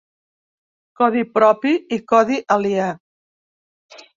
"Codi 1.01 1.21
propi" 1.35 1.75
i 1.99 1.99
"codi 2.13 2.41
aliè" 2.57 2.91